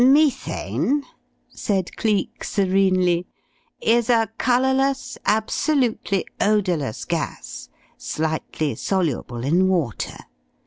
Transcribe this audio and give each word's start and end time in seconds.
"Methane," 0.03 1.05
said 1.49 1.95
Cleek, 1.95 2.43
serenely, 2.43 3.27
"is 3.79 4.09
a 4.09 4.31
colourless, 4.39 5.19
absolutely 5.27 6.25
odourless 6.41 7.05
gas, 7.05 7.69
slightly 7.99 8.73
soluble 8.73 9.43
in 9.43 9.67
water. 9.67 10.17